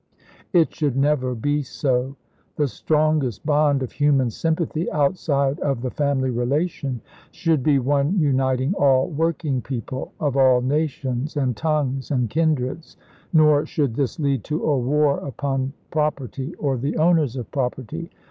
[0.51, 2.15] It should never be so.
[2.55, 8.73] The strongest bond of human sympathy, outside of the family relation, should be one uniting
[8.73, 12.97] all working people, of all nations and tongues and kindreds.
[13.31, 18.09] Nor should this lead to a war upon property or the owners of property.